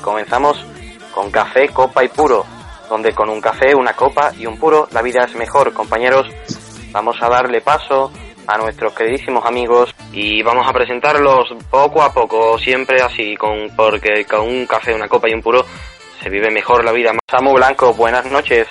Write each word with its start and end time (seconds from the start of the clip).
comenzamos 0.00 0.64
con 1.12 1.30
café, 1.30 1.68
copa 1.68 2.04
y 2.04 2.08
puro, 2.08 2.44
donde 2.88 3.12
con 3.12 3.28
un 3.28 3.40
café, 3.40 3.74
una 3.74 3.92
copa 3.92 4.32
y 4.38 4.46
un 4.46 4.58
puro 4.58 4.88
la 4.92 5.02
vida 5.02 5.24
es 5.24 5.34
mejor, 5.34 5.72
compañeros. 5.72 6.26
Vamos 6.90 7.16
a 7.20 7.28
darle 7.28 7.60
paso 7.60 8.10
a 8.46 8.56
nuestros 8.56 8.94
queridísimos 8.94 9.44
amigos 9.44 9.94
y 10.12 10.42
vamos 10.42 10.66
a 10.66 10.72
presentarlos 10.72 11.48
poco 11.70 12.02
a 12.02 12.12
poco, 12.12 12.58
siempre 12.58 13.02
así, 13.02 13.36
con 13.36 13.70
porque 13.76 14.24
con 14.24 14.40
un 14.40 14.66
café, 14.66 14.94
una 14.94 15.08
copa 15.08 15.28
y 15.28 15.34
un 15.34 15.42
puro 15.42 15.66
se 16.22 16.30
vive 16.30 16.50
mejor 16.50 16.84
la 16.84 16.92
vida. 16.92 17.12
Samu 17.30 17.52
Blanco, 17.54 17.92
buenas 17.92 18.24
noches. 18.26 18.66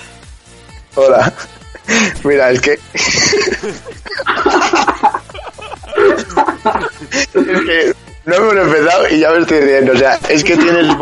Hola. 0.96 1.32
Mira, 2.24 2.50
es 2.50 2.62
que. 2.62 2.72
es 7.34 7.62
que 7.62 7.94
no 8.28 8.36
hemos 8.36 8.56
empezado 8.56 9.08
y 9.10 9.20
ya 9.20 9.32
me 9.32 9.40
estoy 9.40 9.60
riendo. 9.62 9.94
O 9.94 9.98
sea, 9.98 10.20
es 10.30 10.44
que 10.44 10.56
tienes. 10.58 10.96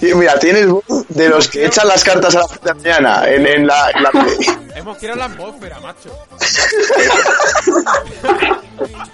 Mira, 0.00 0.38
tienes 0.38 0.66
voz 0.68 0.82
de 1.08 1.28
los 1.28 1.46
que 1.48 1.66
echan 1.66 1.86
las 1.86 2.02
cartas 2.02 2.34
a 2.36 2.40
la 2.64 2.74
mañana 2.74 3.28
en, 3.28 3.46
en 3.46 3.66
la. 3.66 3.90
en 3.90 4.02
la- 4.02 4.10
Hemos 4.74 4.96
creado 4.98 5.18
la 5.18 5.24
atmósfera, 5.26 5.78
macho. 5.80 6.10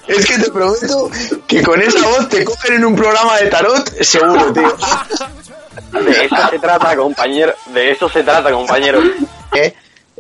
Es 0.07 0.27
que 0.27 0.39
te 0.39 0.51
prometo 0.51 1.11
que 1.47 1.63
con 1.63 1.81
esa 1.81 2.01
voz 2.07 2.29
te 2.29 2.45
cogen 2.45 2.75
en 2.75 2.85
un 2.85 2.97
programa 2.97 3.37
de 3.39 3.47
tarot, 3.49 3.89
seguro, 4.03 4.53
tío. 4.53 4.77
De 6.05 6.25
eso 6.25 6.37
se 6.51 6.59
trata, 6.59 6.97
compañero. 6.97 7.55
De 7.73 7.91
eso 7.91 8.09
se 8.09 8.23
trata, 8.23 8.51
compañero. 8.51 9.01
Eh, 9.55 9.75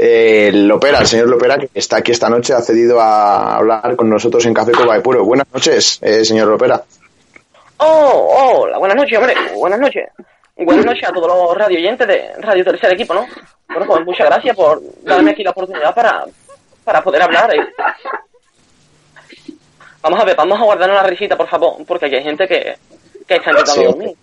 eh, 0.05 0.51
Lopera, 0.52 0.98
el 0.98 1.06
señor 1.06 1.29
Lopera, 1.29 1.59
que 1.59 1.69
está 1.74 1.98
aquí 1.98 2.11
esta 2.12 2.29
noche, 2.29 2.52
ha 2.55 2.61
cedido 2.61 3.01
a 3.01 3.56
hablar 3.56 3.95
con 3.97 4.09
nosotros 4.11 4.45
en 4.47 4.55
Café 4.55 4.73
Coba 4.73 4.95
de 4.95 5.01
Puro. 5.01 5.25
Buenas 5.25 5.47
noches, 5.52 5.98
eh, 6.02 6.25
señor 6.25 6.48
Lopera. 6.48 6.83
Oh, 7.78 8.62
hola, 8.65 8.78
buenas 8.78 8.97
noches, 8.97 9.16
hombre, 9.19 9.34
buenas 9.55 9.78
noches. 9.78 10.09
Buenas 10.56 10.84
noches 10.84 11.09
a 11.09 11.12
todos 11.12 11.28
los 11.28 11.56
radio 11.56 11.78
oyentes 11.78 12.06
de 12.06 12.33
Radio 12.38 12.65
Tercer 12.65 12.92
Equipo, 12.92 13.15
¿no? 13.15 13.27
Bueno, 13.69 13.86
pues 13.86 14.05
muchas 14.05 14.27
gracias 14.27 14.55
por 14.56 14.81
darme 15.03 15.31
aquí 15.31 15.42
la 15.42 15.50
oportunidad 15.50 15.94
para, 15.94 16.25
para 16.84 17.03
poder 17.03 17.22
hablar. 17.22 17.55
eh. 17.55 17.61
Vamos 20.03 20.20
a 20.20 20.25
ver, 20.25 20.37
vamos 20.37 20.61
a 20.61 20.64
guardar 20.64 20.91
una 20.91 21.03
risita, 21.05 21.37
por 21.37 21.48
favor, 21.48 21.77
porque 21.87 22.06
aquí 22.06 22.16
hay 22.16 22.25
gente 22.25 22.47
que, 22.48 22.75
que 23.27 23.37
está 23.37 23.50
intentando 23.50 23.72
Sí. 23.72 23.84
dormir. 23.84 24.16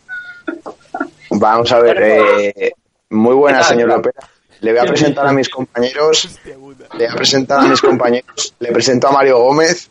Vamos 1.31 1.71
a 1.71 1.79
ver, 1.79 1.97
eh, 2.01 2.71
muy 3.09 3.33
buenas, 3.35 3.67
señor 3.67 3.87
Lopera. 3.89 4.19
Le 4.61 4.71
voy 4.71 4.79
a 4.81 4.83
presentar 4.85 5.25
a 5.27 5.31
mis 5.33 5.49
compañeros. 5.49 6.29
Le 6.45 6.55
voy 6.55 6.75
a 7.05 7.15
presentar 7.15 7.59
a 7.59 7.63
mis 7.63 7.81
compañeros. 7.81 8.53
Le 8.59 8.71
presento 8.71 9.07
a 9.07 9.11
Mario 9.11 9.39
Gómez. 9.39 9.89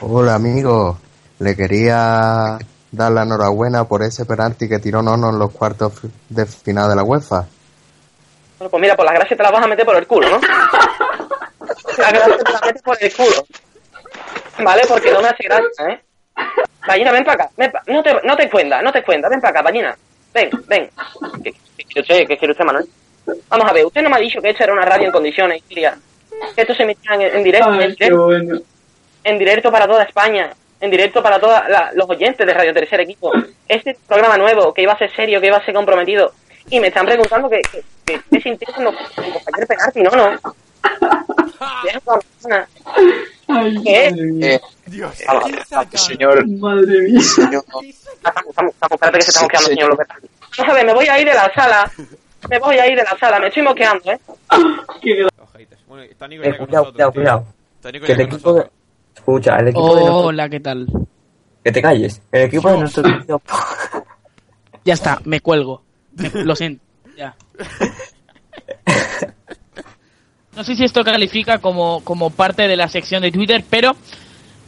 Hola 0.00 0.34
amigo, 0.34 0.98
le 1.38 1.56
quería 1.56 2.58
dar 2.90 3.12
la 3.12 3.22
enhorabuena 3.22 3.84
por 3.84 4.02
ese 4.02 4.24
penalti 4.26 4.68
que 4.68 4.78
tiró 4.78 5.00
Nono 5.00 5.30
en 5.30 5.38
los 5.38 5.50
cuartos 5.52 5.92
de 6.28 6.44
final 6.44 6.90
de 6.90 6.96
la 6.96 7.02
UEFA. 7.04 7.46
Bueno, 8.58 8.70
pues 8.70 8.80
mira, 8.80 8.96
por 8.96 9.06
la 9.06 9.12
gracia 9.14 9.36
te 9.36 9.42
la 9.42 9.50
vas 9.50 9.64
a 9.64 9.68
meter 9.68 9.84
por 9.86 9.96
el 9.96 10.06
culo, 10.06 10.28
¿no? 10.28 10.40
La 11.98 12.10
gracia 12.10 12.38
te 12.38 12.52
la 12.52 12.60
metes 12.66 12.82
por 12.82 12.96
el 13.02 13.12
culo. 13.14 13.46
¿Vale? 14.62 14.82
Porque 14.86 15.12
no 15.12 15.22
me 15.22 15.28
hace 15.28 15.44
gracia, 15.44 15.88
¿eh? 15.88 16.02
Ballina, 16.86 17.12
ven 17.12 17.24
para 17.24 17.44
acá. 17.44 17.52
Ven 17.56 17.70
pa- 17.72 17.82
No, 17.86 18.02
te, 18.02 18.12
no 18.24 18.36
te 18.36 18.50
cuenta, 18.50 18.82
no 18.82 18.92
te 18.92 19.02
cuenta. 19.02 19.28
Ven 19.28 19.40
para 19.40 19.50
acá, 19.50 19.62
Ballina. 19.62 19.96
Ven, 20.34 20.50
ven. 20.66 20.90
¿Qué, 21.42 21.52
qué 21.76 21.84
quiere 21.84 22.00
usted? 22.02 22.26
¿Qué 22.28 22.36
quiere 22.38 22.52
usted, 22.52 22.64
Manuel? 22.64 22.88
Vamos 23.48 23.68
a 23.68 23.72
ver, 23.72 23.84
usted 23.86 24.02
no 24.02 24.10
me 24.10 24.16
ha 24.16 24.20
dicho 24.20 24.40
que 24.40 24.50
esto 24.50 24.64
era 24.64 24.72
una 24.72 24.84
radio 24.84 25.06
en 25.06 25.12
condiciones, 25.12 25.62
Iria. 25.68 25.96
Que 26.54 26.62
esto 26.62 26.74
se 26.74 26.82
emitía 26.82 27.14
en, 27.14 27.22
en 27.22 27.42
directo, 27.44 27.72
en, 27.72 27.78
directo 27.94 28.24
bueno. 28.26 28.58
en 29.24 29.38
directo 29.38 29.70
para 29.70 29.86
toda 29.86 30.02
España, 30.04 30.50
en 30.80 30.90
directo 30.90 31.22
para 31.22 31.38
todos 31.38 31.60
los 31.94 32.08
oyentes 32.10 32.46
de 32.46 32.52
Radio 32.54 32.74
Tercer 32.74 33.00
Equipo. 33.00 33.32
Este 33.68 33.96
programa 34.08 34.36
nuevo, 34.38 34.72
que 34.74 34.82
iba 34.82 34.92
a 34.92 34.98
ser 34.98 35.14
serio, 35.14 35.40
que 35.40 35.46
iba 35.48 35.56
a 35.58 35.64
ser 35.64 35.74
comprometido. 35.74 36.32
Y 36.70 36.80
me 36.80 36.88
están 36.88 37.06
preguntando 37.06 37.48
que, 37.50 37.60
que, 37.62 37.82
que, 38.04 38.20
que 38.30 38.40
sintieron 38.40 38.74
cuando 38.84 39.40
fallé 39.40 39.60
el 39.62 39.66
penalti, 39.66 40.02
no, 40.02 40.10
no. 40.10 40.40
Ay, 43.48 43.76
¿Qué? 43.84 44.10
mía. 44.12 44.54
Eh, 44.54 44.60
Dios, 44.86 45.14
Vamos, 45.26 45.44
¿quién 45.44 45.64
saca? 45.66 45.98
señor, 45.98 46.46
Madre 46.48 47.02
mía. 47.02 47.20
señor, 47.20 47.64
Estamos, 47.82 48.46
estamos, 48.48 48.72
estamos, 48.72 48.92
espérate 48.92 49.18
que 49.18 49.22
se 49.22 49.30
estamos 49.30 49.40
Sí, 49.42 49.48
quedando, 49.48 49.68
sí. 49.68 49.74
señor 49.74 49.90
López. 49.90 50.06
Vamos 50.58 50.72
a 50.72 50.74
ver, 50.74 50.86
me 50.86 50.94
voy 50.94 51.06
a 51.08 51.18
ir 51.20 51.26
de 51.28 51.34
la 51.34 51.52
sala. 51.54 51.90
Me 52.50 52.58
voy 52.58 52.76
a 52.76 52.86
ir 52.90 52.96
de 52.96 53.04
la 53.04 53.16
sala, 53.18 53.38
me 53.40 53.48
estoy 53.48 53.62
moqueando, 53.62 54.10
¿eh? 54.12 54.18
Bueno, 55.86 56.04
está 56.04 56.26
Nico 56.26 56.42
ya 56.42 56.50
Eh, 56.50 56.56
con 56.56 56.66
cuidado, 56.66 56.84
nosotros, 56.86 56.94
cuidado, 56.94 57.12
cuidado. 57.12 57.44
Está 57.76 57.92
Nico 57.92 58.06
Que 58.06 58.12
ya 58.14 58.22
el 58.22 58.28
con 58.28 58.34
equipo 58.36 58.52
de... 58.54 58.70
Escucha, 59.14 59.56
el 59.56 59.68
equipo 59.68 59.96
de. 59.96 60.02
Hola, 60.08 60.48
¿qué 60.48 60.60
tal? 60.60 60.86
Que 61.62 61.70
te 61.72 61.82
calles. 61.82 62.22
El 62.32 62.42
equipo 62.42 62.70
de 62.70 62.78
nuestro... 62.78 63.02
Ya 64.84 64.94
está, 64.94 65.20
me 65.24 65.40
cuelgo. 65.40 65.82
Me- 66.16 66.30
lo 66.44 66.56
siento. 66.56 66.82
Ya. 67.16 67.34
No 70.54 70.64
sé 70.64 70.74
si 70.76 70.84
esto 70.84 71.02
califica 71.02 71.58
como, 71.58 72.04
como 72.04 72.28
parte 72.28 72.68
de 72.68 72.76
la 72.76 72.86
sección 72.86 73.22
de 73.22 73.32
Twitter, 73.32 73.64
pero 73.70 73.96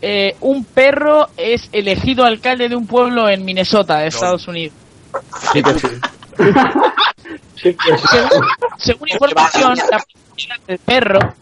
eh, 0.01 0.35
un 0.41 0.65
perro 0.65 1.29
es 1.37 1.69
elegido 1.73 2.25
alcalde 2.25 2.71
de 2.71 2.77
un 2.77 2.87
pueblo 2.87 3.29
en 3.29 3.45
Minnesota, 3.45 4.05
Estados 4.07 4.49
Unidos. 4.49 4.75
Sí 5.53 5.63
que 5.63 5.75
sí. 5.79 5.89
Según, 7.73 8.47
según 8.79 9.09
información, 9.09 9.75
la 9.91 9.99
policía 9.99 10.55
del 10.67 10.79
perro 10.79 11.35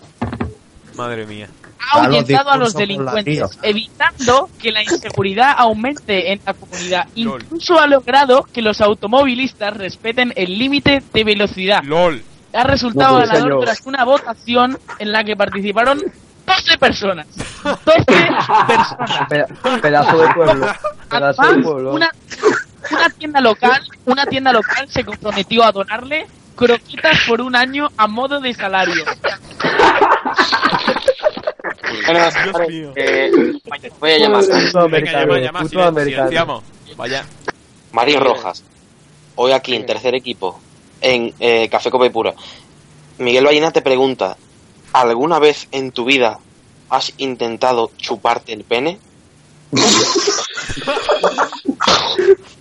Madre 0.96 1.26
mía. 1.26 1.48
ha 1.92 2.04
ahuyentado 2.04 2.50
a 2.50 2.56
los 2.56 2.74
delincuentes, 2.74 3.58
evitando 3.62 4.48
que 4.60 4.70
la 4.72 4.82
inseguridad 4.82 5.54
aumente 5.56 6.32
en 6.32 6.40
la 6.46 6.54
comunidad. 6.54 7.06
Lol. 7.16 7.42
Incluso 7.42 7.78
ha 7.80 7.86
logrado 7.86 8.44
que 8.52 8.62
los 8.62 8.80
automovilistas 8.80 9.76
respeten 9.76 10.32
el 10.36 10.58
límite 10.58 11.02
de 11.12 11.24
velocidad. 11.24 11.82
LOL. 11.82 12.22
Ha 12.54 12.64
resultado 12.64 13.18
No 13.20 13.26
ganador 13.26 13.64
tras 13.64 13.80
una 13.86 14.04
votación 14.04 14.78
en 14.98 15.10
la 15.12 15.24
que 15.24 15.34
participaron 15.34 15.98
12 16.46 16.78
personas. 16.78 17.26
12 17.64 18.04
personas. 18.04 19.28
Peda- 19.30 19.46
pedazo 19.80 20.18
de 20.18 20.34
pueblo. 20.34 20.66
Pedazo 21.08 21.42
de 21.42 21.48
Además, 21.48 21.64
pueblo. 21.64 21.92
una, 21.94 22.10
una 22.90 23.10
tienda 23.10 23.40
local, 23.40 23.82
una 24.06 24.26
tienda 24.26 24.52
local 24.52 24.88
se 24.90 25.04
comprometió 25.04 25.62
a 25.64 25.72
donarle 25.72 26.26
croquetas 26.56 27.18
por 27.26 27.40
un 27.40 27.56
año 27.56 27.88
a 27.96 28.06
modo 28.06 28.40
de 28.40 28.52
salario. 28.54 29.04
Bueno, 32.06 32.28
Dios 32.44 32.68
mío. 32.68 32.92
eh, 32.96 33.30
voy 34.00 34.10
a 34.10 34.18
llamar. 34.18 34.44
Venga, 34.90 35.12
llama, 35.12 35.38
llama, 35.38 35.60
puto 35.60 35.70
silen- 35.70 35.86
americano. 35.88 36.28
silenciamos. 36.28 36.64
Vaya. 36.96 37.24
Mario 37.92 38.20
Rojas, 38.20 38.64
hoy 39.36 39.52
aquí 39.52 39.74
en 39.74 39.86
tercer 39.86 40.14
equipo, 40.14 40.60
en 41.00 41.34
eh, 41.40 41.68
Café 41.70 41.90
Copa 41.90 42.06
y 42.06 42.10
Pura. 42.10 42.34
Miguel 43.18 43.44
Ballina 43.44 43.70
te 43.70 43.82
pregunta, 43.82 44.36
¿alguna 44.92 45.38
vez 45.38 45.68
en 45.72 45.92
tu 45.92 46.04
vida 46.04 46.38
has 46.90 47.12
intentado 47.18 47.90
chuparte 47.98 48.52
el 48.52 48.64
pene? 48.64 48.98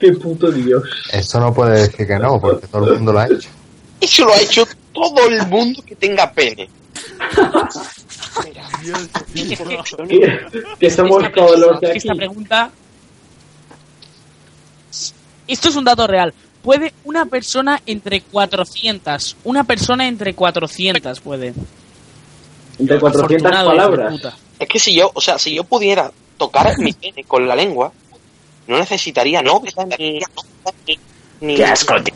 Qué 0.02 0.14
puto 0.14 0.52
Dios. 0.52 0.84
Eso 1.14 1.40
no 1.40 1.54
puede 1.54 1.84
decir 1.84 2.08
que 2.08 2.18
no, 2.18 2.42
porque 2.42 2.66
todo 2.66 2.88
el 2.88 2.96
mundo 2.96 3.14
lo 3.14 3.20
ha 3.20 3.28
hecho. 3.28 3.50
Eso 4.00 4.26
lo 4.26 4.34
ha 4.34 4.42
hecho 4.42 4.66
todo 4.92 5.28
el 5.28 5.48
mundo 5.48 5.84
que 5.86 5.96
tenga 5.96 6.32
pene. 6.32 6.68
Que, 9.32 10.40
que 10.80 10.90
somos 10.90 11.24
Esta 11.24 11.36
todos 11.36 11.60
los 11.60 11.80
de 11.80 11.88
aquí. 11.90 11.98
Esta 12.00 12.16
pregunta. 12.16 12.72
Esto 15.48 15.70
es 15.70 15.76
un 15.76 15.84
dato 15.84 16.08
real. 16.08 16.34
Puede 16.64 16.94
una 17.04 17.28
persona 17.28 17.80
entre 17.86 18.22
400. 18.22 19.38
Una 19.44 19.64
persona 19.66 20.08
entre 20.08 20.34
400 20.34 21.20
puede. 21.20 21.54
De 22.80 23.00
400 23.00 23.52
Afortunado, 23.52 23.76
hijo 23.76 23.82
de 23.82 23.98
palabras. 23.98 24.34
Es 24.58 24.68
que 24.68 24.80
si 24.80 24.96
yo, 24.96 25.12
o 25.14 25.22
sea, 25.22 25.38
si 25.38 25.54
yo 25.54 25.64
pudiera 25.64 26.12
tocar 26.38 26.76
mi 26.80 26.94
pene 26.94 27.24
con 27.24 27.48
la 27.48 27.56
lengua, 27.56 27.92
no 28.68 28.78
necesitaría 28.78 29.42
novia 29.42 29.72
ni, 29.98 30.20
ni 31.42 31.56
qué 31.56 31.66
asco, 31.66 31.96
tío. 32.04 32.16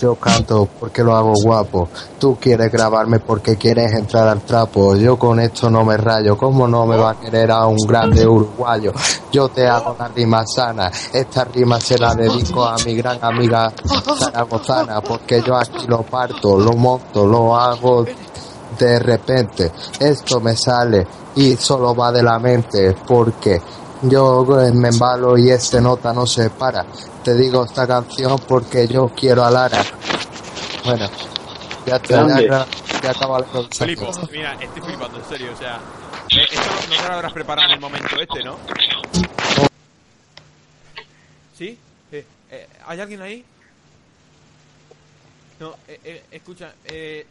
Yo 0.00 0.16
canto 0.16 0.68
porque 0.80 1.02
lo 1.02 1.14
hago 1.14 1.32
guapo. 1.42 1.88
Tú 2.18 2.36
quieres 2.40 2.70
grabarme 2.70 3.20
porque 3.20 3.56
quieres 3.56 3.92
entrar 3.92 4.28
al 4.28 4.42
trapo. 4.42 4.96
Yo 4.96 5.18
con 5.18 5.40
esto 5.40 5.70
no 5.70 5.84
me 5.84 5.96
rayo. 5.96 6.36
¿Cómo 6.36 6.66
no 6.66 6.84
me 6.84 6.96
va 6.96 7.10
a 7.10 7.20
querer 7.20 7.50
a 7.50 7.66
un 7.66 7.78
grande 7.86 8.26
uruguayo? 8.26 8.92
Yo 9.32 9.48
te 9.48 9.66
hago 9.66 9.94
una 9.94 10.08
rima 10.08 10.44
sana. 10.46 10.90
Esta 11.12 11.44
rima 11.44 11.80
se 11.80 11.96
la 11.98 12.14
dedico 12.14 12.64
a 12.64 12.76
mi 12.84 12.94
gran 12.96 13.18
amiga 13.22 13.72
zaragozana. 14.18 15.00
Porque 15.00 15.42
yo 15.42 15.56
aquí 15.56 15.86
lo 15.86 16.02
parto, 16.02 16.58
lo 16.58 16.72
monto, 16.72 17.24
lo 17.24 17.56
hago 17.56 18.04
de 18.78 18.98
repente. 18.98 19.72
Esto 20.00 20.40
me 20.40 20.56
sale 20.56 21.06
y 21.36 21.56
solo 21.56 21.94
va 21.94 22.12
de 22.12 22.22
la 22.22 22.38
mente. 22.38 22.94
Porque 23.06 23.60
yo 24.02 24.60
eh, 24.60 24.72
me 24.72 24.88
embalo 24.88 25.36
y 25.38 25.50
este 25.50 25.80
nota 25.80 26.12
no 26.12 26.26
se 26.26 26.50
para. 26.50 26.84
Te 27.22 27.34
digo 27.34 27.64
esta 27.64 27.86
canción 27.86 28.38
porque 28.46 28.86
yo 28.86 29.08
quiero 29.14 29.44
a 29.44 29.50
Lara. 29.50 29.82
Bueno, 30.84 31.08
ya 31.86 31.96
está, 31.96 32.40
ya, 32.40 33.10
acaba. 33.10 33.42
Flipo, 33.70 34.10
mira, 34.30 34.54
estoy 34.60 34.82
flipando, 34.82 35.18
en 35.18 35.24
serio, 35.24 35.50
o 35.54 35.56
sea. 35.56 35.80
esto 36.30 36.60
no 36.90 36.96
te 36.96 37.08
lo 37.08 37.14
habrás 37.14 37.32
preparado 37.32 37.68
en 37.68 37.74
el 37.74 37.80
momento 37.80 38.16
este, 38.20 38.44
¿no? 38.44 38.56
¿Sí? 41.56 41.78
Eh, 42.12 42.24
eh, 42.50 42.68
¿Hay 42.86 43.00
alguien 43.00 43.22
ahí? 43.22 43.44
No, 45.60 45.74
eh, 45.86 46.00
eh, 46.04 46.22
escucha, 46.32 46.72
eh... 46.86 47.26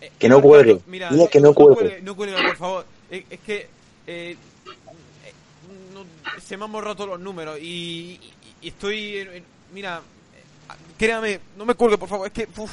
eh, 0.00 0.12
Que 0.18 0.28
no 0.28 0.40
cuelgue. 0.40 0.80
Mira, 0.86 1.10
Dile 1.10 1.28
que 1.28 1.40
no 1.40 1.52
cuelgue. 1.52 2.00
No 2.02 2.16
cuelgue, 2.16 2.34
por 2.42 2.56
favor. 2.56 2.86
Es, 3.12 3.24
es 3.30 3.40
que... 3.40 3.56
Eh, 4.06 4.36
eh, 4.36 4.36
no- 5.94 6.04
se 6.40 6.56
me 6.56 6.64
han 6.64 6.72
borrado 6.72 6.96
todos 6.96 7.10
los 7.10 7.20
números 7.20 7.58
y, 7.60 8.18
y- 8.20 8.32
y 8.62 8.68
estoy... 8.68 9.16
en- 9.18 9.44
mira, 9.74 9.98
eh, 10.34 10.72
créame, 10.98 11.40
no 11.56 11.64
me 11.66 11.74
cuelgue, 11.74 11.98
por 11.98 12.08
favor. 12.08 12.26
Es 12.26 12.32
que... 12.32 12.48
uf, 12.56 12.72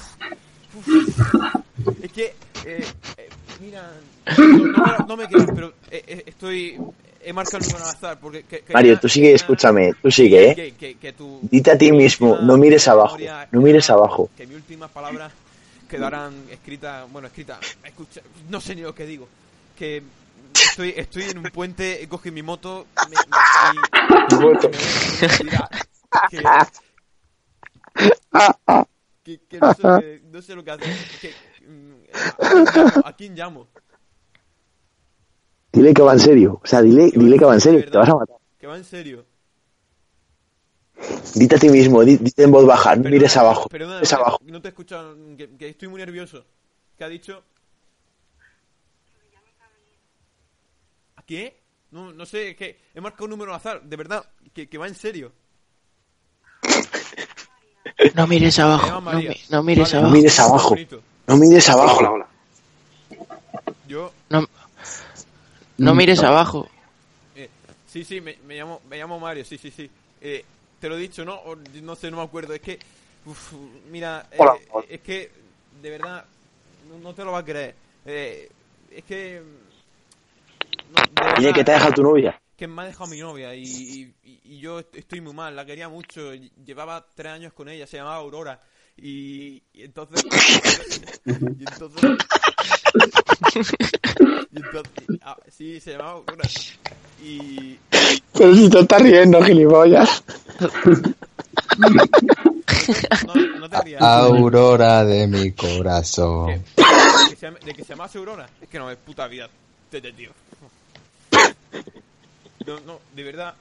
uf. 0.75 2.03
es 2.03 2.11
que... 2.11 2.25
eh, 2.65 2.85
eh, 3.17 3.29
mira... 3.61 3.91
No, 4.37 5.05
no 5.07 5.17
me- 5.17 5.27
creas, 5.27 5.47
pero 5.53 5.73
eh, 5.91 6.03
eh, 6.07 6.23
estoy... 6.27 6.79
He 7.21 7.33
marcado 7.33 7.57
el 7.57 7.63
número 7.65 7.83
al 7.83 7.91
azar 7.91 8.17
porque... 8.19 8.43
que- 8.43 8.61
que- 8.61 8.73
Mario, 8.73 8.97
tú 8.97 9.09
sigue, 9.09 9.33
escúchame, 9.33 9.93
tú 10.01 10.09
sigue, 10.09 10.51
¿eh? 10.51 10.73
que- 10.79 11.13
tu- 11.13 11.39
Dite 11.43 11.71
a 11.71 11.77
ti 11.77 11.91
mismo, 11.91 12.37
no 12.41 12.55
mires 12.57 12.87
abajo, 12.87 13.17
no 13.51 13.59
mires 13.61 13.89
abajo. 13.89 14.29
que 14.37 14.47
mis 14.47 14.55
últimas 14.55 14.89
palabras 14.89 15.31
quedarán 15.89 16.33
escritas, 16.49 17.11
bueno, 17.11 17.27
escritas, 17.27 17.59
escucha, 17.83 18.21
no 18.49 18.61
sé 18.61 18.73
ni 18.73 18.83
lo 18.83 18.95
que 18.95 19.05
digo, 19.05 19.27
que 19.79 20.03
estoy, 20.53 20.93
estoy 20.97 21.23
en 21.23 21.37
un 21.37 21.45
puente, 21.45 22.05
cogí 22.09 22.31
mi 22.31 22.43
moto, 22.43 22.85
me, 23.09 23.15
me- 23.15 23.15
y- 23.21 24.35
Moto. 24.35 24.69
mira, 25.43 25.69
que, 26.29 26.43
que, 29.23 29.39
que 29.47 29.59
no, 29.61 29.73
sé, 29.73 29.83
lo 29.83 29.99
que- 29.99 30.21
no 30.31 30.41
sé 30.41 30.55
lo 30.55 30.63
que 30.65 30.71
hacer, 30.71 30.87
que, 31.21 31.33
mm, 31.65 33.05
¿a 33.05 33.15
quién 33.15 33.35
llamo? 33.35 33.67
Dile 35.71 35.93
que 35.93 36.01
va 36.01 36.13
en 36.13 36.19
serio. 36.19 36.59
O 36.63 36.67
sea, 36.67 36.81
dile, 36.81 37.11
dile 37.15 37.37
que 37.37 37.45
va 37.45 37.53
en 37.53 37.61
serio, 37.61 37.79
que 37.83 37.91
te 37.91 37.97
vas 37.97 38.09
a 38.09 38.15
matar. 38.15 38.35
Que 38.59 38.67
va 38.67 38.75
en 38.77 38.83
serio. 38.83 39.25
Dite 41.35 41.55
a 41.55 41.59
ti 41.59 41.69
mismo, 41.69 42.03
di- 42.03 42.17
dite 42.17 42.43
en 42.43 42.51
voz 42.51 42.65
baja, 42.65 42.95
no 42.95 43.09
mires 43.09 43.37
abajo. 43.37 43.69
perdona, 43.69 43.95
mires 43.95 44.11
no 44.11 44.17
te- 44.17 44.21
abajo. 44.21 44.39
No 44.43 44.61
te 44.61 44.67
he 44.67 44.71
escuchado, 44.71 45.15
que, 45.37 45.49
que 45.57 45.69
estoy 45.69 45.87
muy 45.87 45.99
nervioso. 45.99 46.43
¿Qué 46.97 47.03
ha 47.05 47.07
dicho? 47.09 47.43
Qué? 51.29 51.55
No, 51.91 52.11
no 52.11 52.25
sé, 52.25 52.49
es 52.49 52.55
que 52.57 52.79
he 52.93 52.99
marcado 53.01 53.25
un 53.25 53.29
número 53.31 53.51
al 53.51 53.57
azar, 53.57 53.81
de 53.83 53.95
verdad, 53.95 54.25
que, 54.53 54.67
que 54.67 54.77
va 54.79 54.87
en 54.87 54.95
serio. 54.95 55.31
No 58.15 58.27
mires 58.27 58.57
abajo. 58.59 59.01
No, 59.01 59.01
mi- 59.21 59.41
no 59.49 59.63
mires 59.63 59.93
Vale, 59.93 60.01
No 60.01 60.07
abajo. 60.07 60.13
mires 60.17 60.39
abajo. 60.39 60.75
No 61.27 61.37
mires 61.37 61.69
abajo. 61.69 61.97
Hola, 61.99 62.11
hola. 62.11 62.27
Yo, 63.87 64.11
No, 64.29 64.45
no 65.77 65.95
mires 65.95 66.19
abajo. 66.23 66.67
eh, 67.35 67.49
sí, 67.87 68.03
sí, 68.03 68.21
me, 68.21 68.37
me 68.47 68.55
llamo, 68.57 68.81
me 68.89 68.97
llamo 68.97 69.19
Mario, 69.19 69.45
sí, 69.45 69.57
sí, 69.57 69.71
sí. 69.71 69.89
Eh, 70.21 70.43
te 70.79 70.89
lo 70.89 70.95
he 70.97 70.99
dicho, 70.99 71.25
¿no? 71.25 71.35
O 71.35 71.55
no 71.55 71.95
sé, 71.95 72.09
no 72.11 72.17
me 72.17 72.23
acuerdo. 72.23 72.53
Es 72.53 72.61
que, 72.61 72.79
uf, 73.25 73.53
mira, 73.91 74.27
eh, 74.31 74.35
Hola, 74.39 74.55
hola. 74.71 74.85
es 74.89 75.01
que, 75.01 75.31
de 75.81 75.89
verdad, 75.89 76.25
no, 76.89 76.97
no 76.99 77.13
te 77.13 77.23
lo 77.23 77.31
vas 77.31 77.43
a 77.43 77.45
creer. 77.45 77.75
Eh, 78.05 78.49
es 78.91 79.03
que... 79.03 79.41
no, 80.89 81.33
Oye, 81.37 81.53
que 81.53 81.63
te 81.63 81.71
ha 81.71 81.75
dejado 81.75 81.93
tu 81.93 82.03
novia. 82.03 82.39
que 82.55 82.67
me 82.67 82.81
ha 82.81 82.85
dejado 82.85 83.09
mi 83.09 83.19
novia 83.19 83.55
y, 83.55 83.63
y- 83.63 84.13
y- 84.23 84.39
y 84.43 84.59
yo 84.59 84.79
est- 84.79 84.95
estoy 84.95 85.21
muy 85.21 85.33
mal, 85.33 85.55
la 85.55 85.65
quería 85.65 85.87
mucho, 85.89 86.33
ll- 86.33 86.51
llevaba 86.65 87.05
tres 87.15 87.31
años 87.33 87.53
con 87.53 87.69
ella, 87.69 87.87
se 87.87 87.97
llamaba 87.97 88.17
Aurora 88.17 88.59
y, 88.97 89.61
y 89.73 89.83
entonces... 89.83 90.25
y 91.25 91.29
entonces... 91.63 92.03
y 94.51 94.57
entonces 94.57 95.19
ah, 95.21 95.37
sí, 95.49 95.79
se 95.79 95.91
llamaba 95.93 96.11
Aurora 96.11 96.43
y... 97.23 97.77
Pero 98.33 98.55
si 98.55 98.69
te 98.69 98.79
estás 98.79 99.01
riendo, 99.01 99.41
gilipollas. 99.41 100.23
No, 103.25 103.59
no 103.59 103.69
te 103.69 103.81
rías. 103.83 104.01
Aurora 104.01 105.03
de 105.05 105.27
mi 105.27 105.51
corazón. 105.53 106.47
¿De 106.75 107.29
que 107.29 107.35
se 107.35 107.51
¿De 107.51 107.73
que 107.73 107.83
se 107.83 107.89
llamase 107.89 108.17
Aurora? 108.17 108.49
Es 108.61 108.67
que 108.69 108.79
no, 108.79 108.89
es 108.89 108.97
puta 108.97 109.27
vida, 109.27 109.49
tío. 109.89 110.31
No, 112.65 112.79
no, 112.85 112.99
de 113.15 113.23
verdad. 113.23 113.55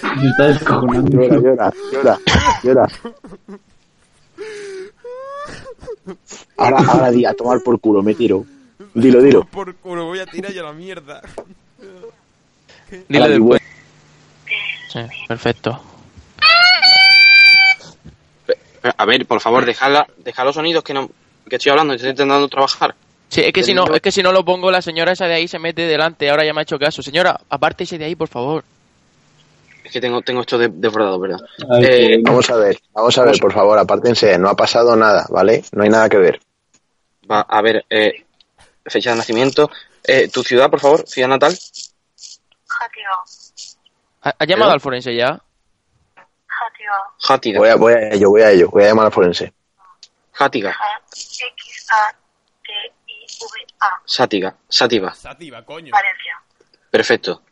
Se 0.00 0.26
está 0.26 0.46
descojonando. 0.48 1.10
Llora, 1.10 1.40
llora, 1.40 1.72
llora, 1.92 2.18
llora. 2.62 2.88
Ahora, 6.56 6.78
ahora 6.78 7.10
di, 7.10 7.24
a 7.24 7.34
tomar 7.34 7.60
por 7.62 7.80
culo, 7.80 8.02
me 8.02 8.14
tiro. 8.14 8.44
Dilo, 8.94 9.22
dilo. 9.22 9.44
Por 9.50 9.74
culo, 9.76 10.06
voy 10.06 10.18
a 10.18 10.26
tirar 10.26 10.52
ya 10.52 10.62
la 10.62 10.72
mierda. 10.72 11.22
Dile 13.08 13.18
Ahora 13.18 13.28
di, 13.28 13.38
después. 13.38 13.62
Sí, 14.92 15.00
perfecto. 15.26 15.80
A 18.98 19.04
ver, 19.06 19.26
por 19.26 19.40
favor, 19.40 19.64
dejad, 19.64 20.06
dejad 20.18 20.44
los 20.44 20.56
sonidos 20.56 20.82
que 20.82 20.92
no 20.92 21.08
que 21.48 21.56
estoy 21.56 21.70
hablando, 21.70 21.94
estoy 21.94 22.10
intentando 22.10 22.48
trabajar. 22.48 22.94
Sí, 23.32 23.40
es 23.40 23.52
que 23.54 23.62
si 23.62 23.72
no, 23.72 23.84
es 23.94 24.02
que 24.02 24.12
si 24.12 24.22
no 24.22 24.30
lo 24.30 24.44
pongo, 24.44 24.70
la 24.70 24.82
señora 24.82 25.12
esa 25.12 25.24
de 25.26 25.32
ahí 25.32 25.48
se 25.48 25.58
mete 25.58 25.86
delante. 25.86 26.28
Ahora 26.28 26.44
ya 26.44 26.52
me 26.52 26.60
ha 26.60 26.64
hecho 26.64 26.78
caso. 26.78 27.02
Señora, 27.02 27.40
apártese 27.48 27.96
de 27.96 28.04
ahí, 28.04 28.14
por 28.14 28.28
favor. 28.28 28.62
Es 29.82 29.90
que 29.90 30.02
tengo, 30.02 30.20
tengo 30.20 30.42
esto 30.42 30.58
de- 30.58 30.68
desbordado, 30.68 31.18
¿verdad? 31.18 31.38
Ay, 31.70 31.84
Eh, 31.88 32.18
Vamos 32.22 32.50
a 32.50 32.56
ver, 32.56 32.78
vamos 32.92 33.16
a 33.16 33.24
ver, 33.24 33.38
por 33.40 33.52
favor, 33.54 33.78
apártense. 33.78 34.36
No 34.38 34.50
ha 34.50 34.54
pasado 34.54 34.94
nada, 34.96 35.24
¿vale? 35.30 35.64
No 35.72 35.82
hay 35.82 35.88
nada 35.88 36.10
que 36.10 36.18
ver. 36.18 36.40
Va, 37.30 37.40
a 37.40 37.62
ver, 37.62 37.86
eh, 37.88 38.22
fecha 38.84 39.12
de 39.12 39.16
nacimiento. 39.16 39.70
Eh, 40.04 40.28
¿Tu 40.28 40.42
ciudad, 40.42 40.68
por 40.68 40.80
favor? 40.80 41.08
¿Ciudad 41.08 41.28
natal? 41.28 41.58
¿Ha, 44.24 44.34
ha 44.38 44.44
llamado 44.44 44.72
al 44.72 44.80
forense 44.82 45.14
ya? 45.16 45.40
Játiga. 47.18 47.58
Voy 47.60 47.68
a, 47.70 47.76
voy 47.76 47.92
a 47.94 48.10
ello, 48.12 48.28
voy 48.28 48.42
a 48.42 48.50
ello. 48.50 48.68
Voy 48.70 48.82
a 48.84 48.88
llamar 48.88 49.06
al 49.06 49.12
forense. 49.12 49.52
Játiga. 50.32 50.76
Sátiga. 51.14 52.18
Sátiva. 54.04 54.54
Sativa, 54.68 55.64
coño. 55.64 55.92
Perfecto. 56.90 57.42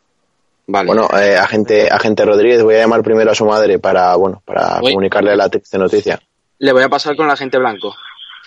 Vale. 0.67 0.87
Bueno, 0.87 1.09
eh, 1.19 1.35
agente, 1.37 1.89
agente 1.91 2.23
Rodríguez, 2.23 2.63
voy 2.63 2.75
a 2.75 2.79
llamar 2.79 3.01
primero 3.01 3.31
a 3.31 3.35
su 3.35 3.45
madre 3.45 3.79
para, 3.79 4.15
bueno, 4.15 4.41
para 4.45 4.79
Uy. 4.81 4.91
comunicarle 4.91 5.35
la 5.35 5.49
triste 5.49 5.77
noticia. 5.77 6.21
Le 6.59 6.71
voy 6.71 6.83
a 6.83 6.89
pasar 6.89 7.15
con 7.15 7.25
el 7.25 7.31
agente 7.31 7.57
blanco. 7.57 7.95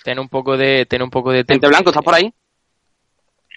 Ten 0.04 0.18
un 0.18 0.28
poco 0.28 0.56
de, 0.56 0.86
ten 0.86 1.02
un 1.02 1.10
poco 1.10 1.32
de 1.32 1.40
¿Agente 1.40 1.66
blanco, 1.66 1.90
estás 1.90 2.04
por 2.04 2.14
ahí? 2.14 2.32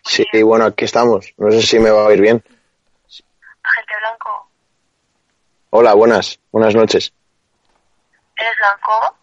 Sí, 0.04 0.26
bueno, 0.44 0.66
aquí 0.66 0.86
estamos. 0.86 1.34
No 1.38 1.52
sé 1.52 1.62
si 1.62 1.80
me 1.80 1.92
va 1.92 2.04
a 2.04 2.06
oír 2.08 2.22
bien. 2.22 2.44
Agente 3.64 3.94
blanco, 4.02 4.50
Hola, 5.70 5.94
buenas, 5.94 6.40
buenas 6.52 6.74
noches. 6.74 7.14
¿eres 8.38 8.54
blanco? 8.60 9.18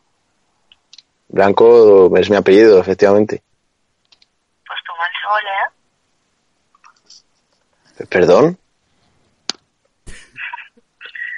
Blanco 1.29 2.17
es 2.17 2.31
mi 2.31 2.37
apellido, 2.37 2.79
efectivamente. 2.79 3.43
¿Perdón? 8.09 8.59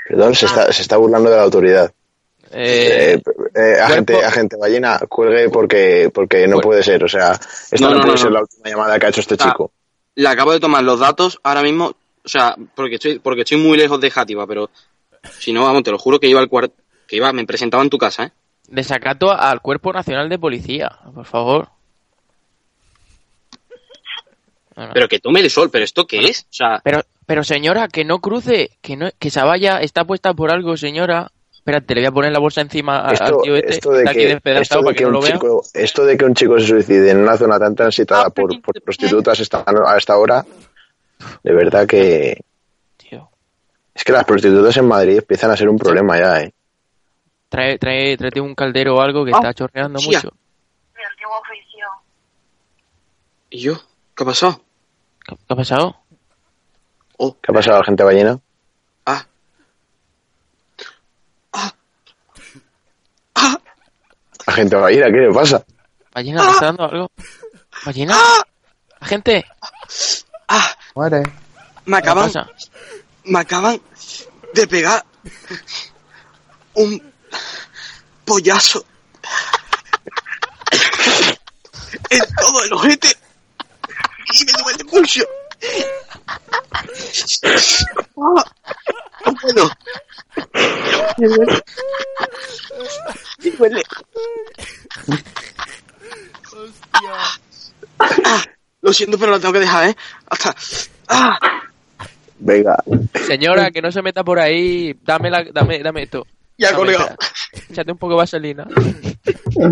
Perdón, 0.09 0.35
se 0.35 0.47
está, 0.47 0.73
se 0.73 0.83
está 0.83 0.97
burlando 0.97 1.31
de 1.31 1.37
la 1.37 1.43
autoridad. 1.43 1.93
Eh, 2.53 3.15
Eh, 3.15 3.23
eh, 3.57 3.81
agente, 3.81 4.13
cuerpo- 4.15 4.29
agente 4.29 4.57
Ballena, 4.57 4.99
cuelgue 5.09 5.51
porque, 5.51 6.11
porque 6.15 6.47
no 6.47 6.59
puede 6.61 6.83
ser. 6.83 7.03
O 7.05 7.09
sea, 7.09 7.33
esta 7.33 7.77
No, 7.81 7.91
no, 7.91 7.95
no, 7.97 8.01
puede 8.03 8.13
no, 8.13 8.17
ser 8.19 8.27
no. 8.29 8.35
la 8.35 8.41
última 8.43 8.71
llamada 8.71 8.99
que 8.99 9.07
ha 9.07 9.09
hecho 9.09 9.21
este 9.21 9.35
Ah. 9.35 9.45
chico. 9.45 9.73
Le 10.15 10.29
acabo 10.29 10.53
de 10.53 10.61
tomar 10.61 10.83
los 10.85 11.01
datos 11.01 11.39
ahora 11.43 11.63
mismo. 11.63 11.87
O 12.25 12.29
sea, 12.29 12.57
porque 12.75 12.95
estoy, 12.95 13.19
porque 13.19 13.43
estoy 13.43 13.59
muy 13.59 13.77
lejos 13.77 14.01
de 14.01 14.11
Játiva, 14.11 14.47
pero 14.47 14.71
si 15.39 15.53
no, 15.53 15.65
vamos, 15.65 15.83
te 15.83 15.91
lo 15.91 15.99
juro 15.99 16.19
que 16.21 16.29
iba 16.29 16.41
al 16.41 16.49
cuarto. 16.49 16.75
Que 17.07 17.17
iba, 17.17 17.33
me 17.33 17.45
presentaba 17.47 17.83
en 17.83 17.91
tu 17.91 17.99
casa, 17.99 18.25
¿eh? 18.25 18.33
desacato 18.69 19.31
al 19.31 19.61
Cuerpo 19.61 19.93
Nacional 19.93 20.29
de 20.29 20.39
Policía, 20.41 20.91
por 21.15 21.25
favor. 21.25 21.69
Pero 24.93 25.09
que 25.09 25.19
tome 25.21 25.41
el 25.41 25.51
sol, 25.51 25.71
¿pero 25.71 25.85
esto 25.85 26.07
qué 26.07 26.17
Bueno. 26.19 26.31
es? 26.31 26.41
O 26.43 26.53
sea, 26.53 26.81
pero, 26.85 27.01
pero 27.25 27.43
señora, 27.43 27.89
que 27.89 28.05
no 28.05 28.19
cruce, 28.21 28.71
que 28.83 28.97
no, 28.97 29.09
que 29.19 29.29
esa 29.29 29.45
valla 29.45 29.81
está 29.81 30.05
puesta 30.05 30.35
por 30.35 30.51
algo, 30.53 30.77
señora. 30.77 31.31
Espérate, 31.53 31.95
le 31.95 32.03
voy 32.03 32.07
a 32.07 32.13
poner 32.13 32.33
la 32.33 32.39
bolsa 32.39 32.61
encima 32.61 32.99
a- 32.99 33.07
al 33.09 33.15
Esto, 33.15 33.41
tío 33.43 33.57
este, 33.57 33.73
esto 33.73 33.91
de 33.91 33.99
está 34.01 34.11
aquí 34.11 34.21
que, 34.21 34.27
despedazado 34.29 34.63
esto 34.63 34.79
de 34.79 34.85
para 34.85 34.93
que 34.93 34.99
que 34.99 35.03
no 35.05 35.09
un 35.09 35.15
lo 35.15 35.21
vea. 35.23 35.33
chico, 35.33 35.63
esto 35.75 36.05
de 36.05 36.17
que 36.17 36.25
un 36.27 36.35
chico 36.35 36.61
se 36.61 36.67
suicide 36.67 37.11
en 37.11 37.19
una 37.19 37.37
zona 37.37 37.59
tan 37.59 37.75
transitada 37.75 38.31
por, 38.31 38.61
por 38.61 38.81
prostitutas 38.83 39.41
esta- 39.41 39.65
a 39.67 39.97
esta 39.97 40.17
hora, 40.19 40.45
de 41.43 41.53
verdad 41.55 41.87
que 41.87 42.45
Tío, 42.99 43.31
es 43.95 44.05
que 44.05 44.13
las 44.13 44.25
prostitutas 44.25 44.77
en 44.77 44.87
Madrid 44.87 45.17
empiezan 45.19 45.51
a 45.51 45.57
ser 45.57 45.69
un 45.69 45.79
problema 45.79 46.19
ya, 46.19 46.43
¿eh? 46.43 46.53
trae, 47.49 47.79
trae, 47.79 48.17
tráete 48.17 48.41
un 48.41 48.55
caldero 48.55 48.97
o 48.97 49.01
algo 49.01 49.25
que 49.25 49.33
Ah, 49.33 49.39
está 49.39 49.55
chorreando 49.55 49.99
tía. 49.99 50.19
mucho. 50.19 50.31
Mi 50.95 51.03
antiguo 51.03 51.33
oficio. 51.41 51.87
¿y 53.51 53.59
yo? 53.61 53.75
¿Qué 54.17 54.23
ha 54.23 54.27
pasado? 54.27 54.61
¿Qué, 55.27 55.37
qué 55.37 55.53
ha 55.53 55.57
pasado? 55.57 55.97
Oh, 57.19 57.37
¿Qué 57.41 57.51
ha 57.51 57.55
pasado, 57.55 57.81
agente 57.81 58.03
Ballena? 58.03 58.39
ah. 59.07 59.27
Agente 64.47 64.77
Ballena, 64.77 65.07
¿qué 65.07 65.17
le 65.17 65.33
pasa? 65.35 65.65
¿Ballena 66.15 66.45
le 66.45 66.51
está 66.51 66.67
dando 66.67 66.85
algo? 66.85 67.11
¿Ballena? 67.85 68.17
¿Gente? 69.03 69.45
Muere. 70.95 71.23
me 71.85 71.99
acaban, 71.99 72.27
pasa? 72.27 72.49
me 73.25 73.39
acaban 73.41 73.81
de 74.55 74.67
pegar 74.67 75.05
un 76.75 77.13
pollazo 78.25 78.85
en 82.11 82.21
todo 82.41 82.65
el 82.65 82.73
ojete 82.73 83.09
y 84.33 84.45
me 84.45 84.53
duele 84.63 84.85
mucho. 84.93 85.23
Ah, 88.17 88.45
no 89.25 89.35
puedo. 89.41 89.71
Me 91.19 91.29
duele. 91.29 91.63
Me 93.43 93.51
duele. 93.51 93.83
Ah, 97.99 98.43
lo 98.83 98.93
siento, 98.93 99.19
pero 99.19 99.33
lo 99.33 99.41
tengo 99.41 99.55
que 99.55 99.61
dejar, 99.61 99.91
¿eh? 99.91 99.97
Hasta. 100.29 100.55
Ah, 101.09 101.39
Venga. 102.39 102.77
Señora, 103.27 103.71
que 103.71 103.81
no 103.81 103.91
se 103.91 104.03
meta 104.03 104.23
por 104.23 104.39
ahí. 104.39 104.95
Dame, 105.03 105.31
la, 105.31 105.45
dame, 105.45 105.79
dame 105.83 106.03
esto. 106.03 106.27
Ya, 106.59 106.69
Dame, 106.73 106.79
colega. 106.79 107.17
Échate 107.71 107.93
un 107.93 107.99
poco 107.99 108.13
de 108.13 108.19
vaselina. 108.19 108.67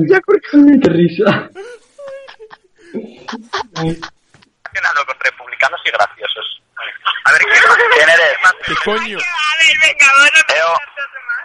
Ya, 0.09 0.21
qué 0.51 0.89
risa. 0.89 1.51
Relacionado 4.75 5.07
con 5.07 5.21
republicanos 5.21 5.81
y 5.85 5.91
graciosos. 5.91 6.63
A 7.25 7.33
ver, 7.33 7.43
¿quién 7.95 8.09
eres? 8.09 8.37
¿Qué 8.67 8.75
coño? 8.85 9.19
Eo. 9.19 10.79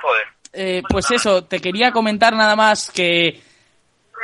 Joder. 0.01 0.27
Eh, 0.51 0.81
pues 0.89 1.11
eso, 1.11 1.43
te 1.43 1.59
quería 1.59 1.91
comentar 1.91 2.33
nada 2.33 2.55
más 2.55 2.89
que 2.89 3.41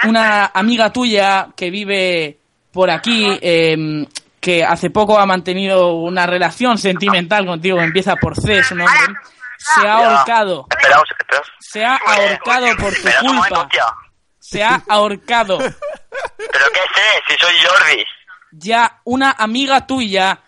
una 0.05 0.47
amiga 0.47 0.91
tuya 0.91 1.49
que 1.55 1.69
vive 1.69 2.39
por 2.71 2.89
aquí, 2.89 3.37
eh, 3.41 4.07
que 4.41 4.63
hace 4.63 4.89
poco 4.89 5.19
ha 5.19 5.25
mantenido 5.25 5.93
una 5.93 6.25
relación 6.25 6.77
sentimental 6.77 7.45
contigo, 7.45 7.77
que 7.77 7.83
empieza 7.83 8.15
por 8.15 8.35
C, 8.35 8.63
su 8.63 8.75
nombre, 8.75 8.97
se 9.57 9.87
ha 9.87 9.93
ahorcado. 9.93 10.65
Esperaos, 10.69 11.09
esperaos. 11.17 11.47
Se 11.59 11.85
ha 11.85 11.95
ahorcado 11.95 12.67
por 12.77 12.93
tu 12.93 13.27
culpa. 13.27 13.69
Se 14.39 14.63
ha 14.63 14.81
ahorcado. 14.87 15.57
¿Pero 15.57 16.65
qué 16.73 16.81
sé? 16.93 17.23
Si 17.27 17.37
soy 17.37 17.53
Jordi. 17.65 18.05
Ya 18.57 19.01
una 19.03 19.31
amiga 19.31 19.85
tuya 19.85 20.41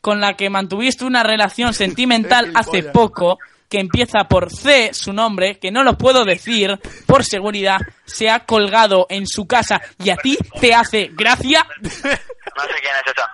con 0.00 0.20
la 0.20 0.34
que 0.34 0.50
mantuviste 0.50 1.04
una 1.04 1.22
relación 1.22 1.72
sentimental 1.74 2.52
hace 2.54 2.82
poco, 2.82 3.38
que 3.68 3.80
empieza 3.80 4.24
por 4.28 4.52
C, 4.52 4.92
su 4.92 5.12
nombre, 5.12 5.58
que 5.58 5.70
no 5.70 5.82
lo 5.82 5.96
puedo 5.96 6.24
decir 6.24 6.78
por 7.06 7.24
seguridad, 7.24 7.78
se 8.04 8.30
ha 8.30 8.40
colgado 8.40 9.06
en 9.08 9.26
su 9.26 9.46
casa 9.46 9.80
y 9.98 10.10
a 10.10 10.16
ti 10.16 10.36
te 10.60 10.74
hace 10.74 11.10
gracia. 11.12 11.66
No 11.80 11.90
sé 11.90 12.00
quién 12.80 12.94
es 13.04 13.12
esa. 13.12 13.30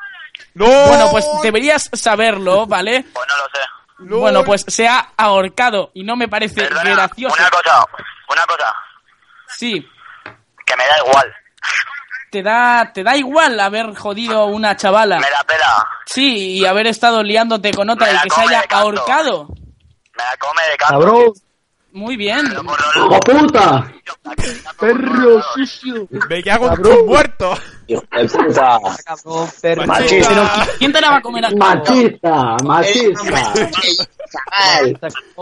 Bueno, 0.54 1.10
pues 1.10 1.26
deberías 1.42 1.90
saberlo, 1.92 2.66
¿vale? 2.66 3.04
Pues 3.12 3.26
no 3.28 3.37
lo 3.37 3.44
sé. 3.44 3.60
Bueno, 4.20 4.44
pues 4.44 4.64
se 4.66 4.88
ha 4.88 5.12
ahorcado 5.16 5.90
y 5.92 6.04
no 6.04 6.16
me 6.16 6.28
parece 6.28 6.62
Perdona, 6.62 6.90
gracioso. 6.94 7.37
una 7.38 7.50
cosa, 7.50 7.87
una 8.28 8.46
cosa. 8.46 8.75
Sí, 9.49 9.87
Que 10.64 10.76
me 10.76 10.84
da 10.84 10.99
igual. 11.06 11.34
Te 12.30 12.42
da, 12.42 12.90
te 12.92 13.02
da 13.02 13.16
igual 13.16 13.58
haber 13.60 13.94
jodido 13.94 14.40
a 14.40 14.44
una 14.46 14.76
chavala. 14.76 15.18
Me 15.18 15.30
la 15.30 15.44
pela. 15.44 15.87
Sí, 16.06 16.58
y 16.58 16.64
haber 16.64 16.87
estado 16.87 17.22
liándote 17.22 17.72
con 17.72 17.88
otra 17.90 18.06
Me 18.06 18.14
y 18.14 18.18
que 18.20 18.30
se 18.30 18.40
haya 18.40 18.64
ahorcado. 18.70 19.49
Me 19.49 20.25
la 20.25 20.37
come 20.38 20.62
de 20.70 20.76
canto. 20.76 20.94
Cabrón. 21.00 21.32
Muy 21.92 22.16
bien. 22.16 22.46
¡Hijo 22.46 23.18
puta! 23.20 23.92
¡Perro 24.78 25.42
sucio! 25.54 26.06
Me 26.28 26.40
cago 26.40 26.66
en 26.68 26.75
Cabrón. 26.76 26.96
tus 26.99 27.06
muertos. 27.06 27.58
Hijo 27.88 28.04
de 28.12 28.28
puta. 28.28 28.78
Pero, 29.60 29.87
Machista. 29.87 30.66
¿quién 30.78 30.92
te 30.92 31.00
la 31.00 31.10
va 31.10 31.16
a 31.16 31.20
comer 31.20 31.44
a 31.46 31.50
¡Machista! 31.50 32.56
¡Machista! 32.64 33.32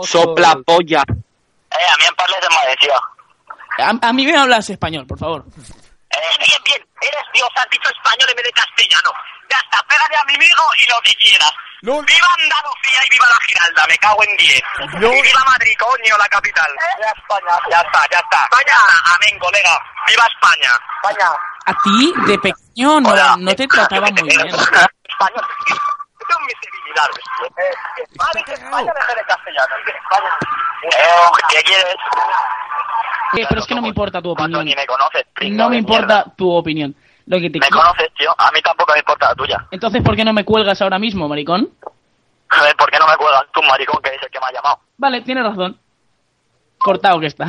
Sopla 0.01 0.57
polla. 0.65 1.03
Eh, 1.07 1.75
a 1.75 1.97
mí 1.97 2.03
en 2.07 2.15
parles 2.15 2.39
de 2.41 2.47
Valencia. 2.55 2.95
A, 3.77 4.09
a 4.09 4.13
mí 4.13 4.25
me 4.25 4.35
hablas 4.35 4.67
español, 4.71 5.05
por 5.05 5.19
favor. 5.19 5.45
Eh, 6.11 6.35
bien, 6.45 6.61
bien. 6.63 6.81
Eres 7.01 7.25
Dios, 7.33 7.49
has 7.55 7.69
dicho 7.69 7.89
español 7.89 8.29
en 8.29 8.35
vez 8.35 8.45
de 8.45 8.53
castellano. 8.53 9.09
Ya 9.49 9.57
está, 9.57 9.83
pégale 9.83 10.15
a 10.17 10.23
mi 10.25 10.33
amigo 10.35 10.63
y 10.77 10.85
lo 10.89 10.99
que 11.03 11.13
quieras. 11.15 11.51
¡Viva 11.81 11.95
Andalucía 12.03 12.99
y 13.05 13.09
viva 13.09 13.25
la 13.29 13.39
Giralda! 13.47 13.85
Me 13.87 13.97
cago 13.99 14.23
en 14.23 14.35
10. 14.35 14.61
Y 14.81 15.21
viva 15.21 15.43
Madrid, 15.45 15.73
coño, 15.79 16.17
la 16.17 16.27
capital. 16.27 16.71
Viva 16.97 17.13
España. 17.15 17.59
Ya 17.71 17.79
está, 17.81 18.05
ya 18.11 18.19
está. 18.19 18.43
España. 18.43 18.75
Amén, 19.15 19.39
colega. 19.39 19.79
¡Viva 20.07 20.25
España! 20.27 20.71
España. 21.01 21.31
A 21.65 21.73
ti, 21.83 22.13
de 22.27 22.39
pequeño, 22.39 22.99
no, 22.99 23.37
no 23.37 23.55
te 23.55 23.67
trataba 23.67 24.07
muy 24.11 24.23
bien. 24.29 24.47
Español. 24.49 25.45
Son 26.29 26.45
mis 26.45 26.55
debilidades. 26.61 27.25
Vale, 28.17 28.43
que 28.43 28.53
España 28.53 28.93
deje 28.93 29.15
de 29.15 29.25
castellano. 29.25 29.75
que 29.85 29.91
España. 29.91 30.37
Eh, 30.83 31.31
¿qué 31.49 31.63
quieres? 31.63 31.95
Eh, 33.37 33.45
pero 33.47 33.61
es 33.61 33.67
que 33.67 33.75
no 33.75 33.81
me 33.81 33.89
importa 33.89 34.21
tu 34.21 34.29
opinión. 34.29 34.65
Ni 34.65 34.75
me 34.75 34.85
conoces, 34.85 35.25
No 35.51 35.69
me 35.69 35.77
importa 35.77 36.25
tu 36.35 36.49
opinión. 36.51 36.95
Lo 37.25 37.39
que 37.39 37.49
te 37.49 37.59
Me 37.59 37.69
conoces, 37.69 38.07
tío. 38.17 38.33
A 38.37 38.51
mí 38.51 38.59
tampoco 38.61 38.93
me 38.93 38.99
importa 38.99 39.29
la 39.29 39.35
tuya. 39.35 39.67
Entonces, 39.69 40.01
¿por 40.01 40.15
qué 40.15 40.25
no 40.25 40.33
me 40.33 40.43
cuelgas 40.43 40.81
ahora 40.81 40.97
mismo, 40.97 41.27
maricón? 41.27 41.69
Ver, 41.83 42.75
¿por 42.75 42.89
qué 42.89 42.97
no 42.97 43.07
me 43.07 43.15
cuelgas 43.17 43.43
tú, 43.53 43.61
maricón, 43.61 44.01
que 44.01 44.09
es 44.09 44.23
el 44.23 44.29
que 44.29 44.39
me 44.39 44.47
ha 44.47 44.51
llamado? 44.51 44.79
Vale, 44.97 45.21
tienes 45.21 45.43
razón. 45.43 45.77
Cortado 46.79 47.19
que 47.19 47.27
está. 47.27 47.45